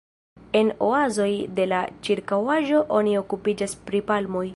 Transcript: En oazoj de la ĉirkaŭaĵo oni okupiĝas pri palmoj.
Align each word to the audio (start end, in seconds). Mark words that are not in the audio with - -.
En 0.59 0.69
oazoj 0.85 1.27
de 1.59 1.67
la 1.73 1.81
ĉirkaŭaĵo 2.07 2.81
oni 3.01 3.17
okupiĝas 3.23 3.77
pri 3.91 4.03
palmoj. 4.09 4.47